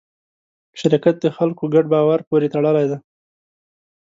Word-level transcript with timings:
شرکت 0.79 1.15
د 1.21 1.25
خلکو 1.37 1.63
ګډ 1.73 1.85
باور 1.93 2.19
پورې 2.29 2.47
تړلی 2.53 2.85
دی. 2.91 2.97